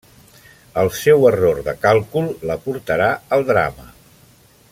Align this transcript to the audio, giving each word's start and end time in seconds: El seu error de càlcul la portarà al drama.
El 0.83 0.89
seu 0.99 1.27
error 1.31 1.61
de 1.69 1.75
càlcul 1.83 2.33
la 2.53 2.57
portarà 2.65 3.11
al 3.39 3.47
drama. 3.53 3.91